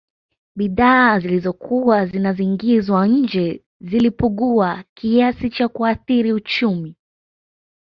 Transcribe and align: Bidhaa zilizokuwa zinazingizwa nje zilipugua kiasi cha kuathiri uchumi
Bidhaa 0.55 1.19
zilizokuwa 1.19 2.05
zinazingizwa 2.05 3.07
nje 3.07 3.63
zilipugua 3.81 4.83
kiasi 4.95 5.49
cha 5.49 5.67
kuathiri 5.67 6.33
uchumi 6.33 6.95